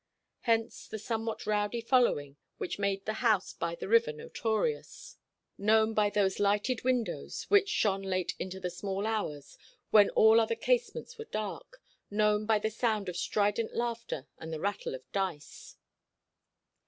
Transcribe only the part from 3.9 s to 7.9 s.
notorious; known by those lighted windows which